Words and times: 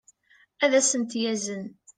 ad 0.63 0.71
as-ten-yazen 0.79 1.63